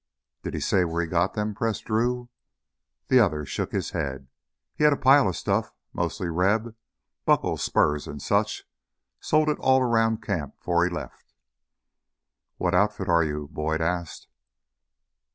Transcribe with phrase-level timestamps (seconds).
[0.41, 2.27] "Did he say where he got them?" pressed Drew.
[3.09, 4.29] The other shook his head.
[4.73, 6.73] "He had a pile of stuff mostly Reb
[7.23, 8.63] buckles, spurs, and such.
[9.19, 11.35] Sold it all around camp 'fore he left."
[12.57, 14.27] "What outfit are you?" Boyd asked.